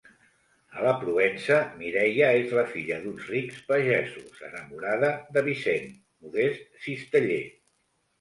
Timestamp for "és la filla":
2.37-2.97